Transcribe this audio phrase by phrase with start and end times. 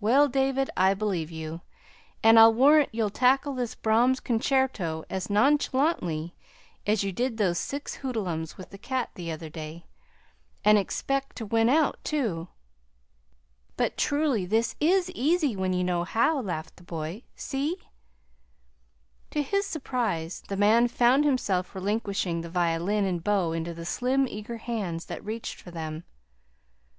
[0.00, 1.60] "Well, David, I believe you.
[2.22, 6.34] And I'll warrant you'd tackle this Brahms concerto as nonchalantly
[6.86, 9.84] as you did those six hoodlums with the cat the other day
[10.64, 12.48] and expect to win out, too!"
[13.76, 17.24] "But, truly, this is easy, when you know how," laughed the boy.
[17.36, 17.76] "See!"
[19.32, 24.26] To his surprise, the man found himself relinquishing the violin and bow into the slim,
[24.26, 26.04] eager hands that reached for them.